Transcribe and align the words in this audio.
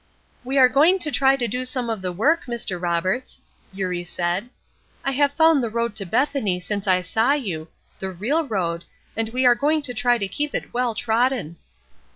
"We 0.43 0.57
are 0.57 0.67
going 0.67 0.97
to 0.97 1.11
try 1.11 1.35
to 1.35 1.47
do 1.47 1.63
some 1.63 1.87
of 1.87 2.01
the 2.01 2.11
work, 2.11 2.45
Mr. 2.47 2.81
Roberts," 2.81 3.39
Eurie 3.71 4.03
said; 4.03 4.49
"I 5.05 5.11
have 5.11 5.31
found 5.33 5.61
the 5.63 5.69
road 5.69 5.95
to 5.97 6.07
Bethany 6.07 6.59
since 6.59 6.87
I 6.87 7.01
saw 7.01 7.33
you, 7.33 7.67
the 7.99 8.09
real 8.09 8.47
road, 8.47 8.85
and 9.15 9.29
we 9.29 9.45
are 9.45 9.53
going 9.53 9.83
to 9.83 9.93
try 9.93 10.15
and 10.15 10.31
keep 10.31 10.55
it 10.55 10.73
well 10.73 10.95
trodden." 10.95 11.57